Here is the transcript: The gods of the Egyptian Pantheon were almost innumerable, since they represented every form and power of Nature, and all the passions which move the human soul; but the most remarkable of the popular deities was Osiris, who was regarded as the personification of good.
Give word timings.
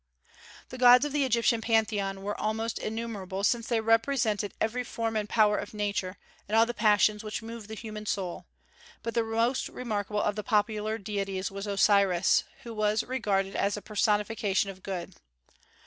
The 0.69 0.79
gods 0.79 1.05
of 1.05 1.11
the 1.13 1.23
Egyptian 1.25 1.61
Pantheon 1.61 2.23
were 2.23 2.33
almost 2.41 2.79
innumerable, 2.79 3.43
since 3.43 3.67
they 3.67 3.79
represented 3.81 4.51
every 4.59 4.83
form 4.83 5.15
and 5.15 5.29
power 5.29 5.57
of 5.59 5.75
Nature, 5.75 6.17
and 6.49 6.55
all 6.57 6.65
the 6.65 6.73
passions 6.73 7.23
which 7.23 7.43
move 7.43 7.67
the 7.67 7.75
human 7.75 8.07
soul; 8.07 8.47
but 9.03 9.13
the 9.13 9.21
most 9.21 9.69
remarkable 9.69 10.19
of 10.23 10.35
the 10.35 10.43
popular 10.43 10.97
deities 10.97 11.51
was 11.51 11.67
Osiris, 11.67 12.45
who 12.63 12.73
was 12.73 13.03
regarded 13.03 13.55
as 13.55 13.75
the 13.75 13.81
personification 13.83 14.71
of 14.71 14.81
good. 14.81 15.17